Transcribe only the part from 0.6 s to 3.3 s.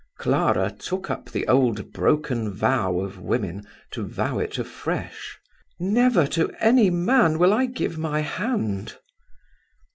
took up the old broken vow of